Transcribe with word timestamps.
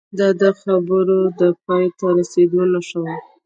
دا 0.19 0.27
د 0.41 0.43
خبرو 0.61 1.19
د 1.39 1.41
پای 1.65 1.85
ته 1.97 2.05
رسیدو 2.17 2.61
نښه 2.71 2.97
وه 3.03 3.15